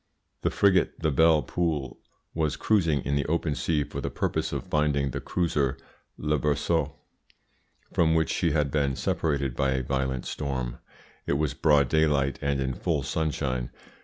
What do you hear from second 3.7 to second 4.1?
for the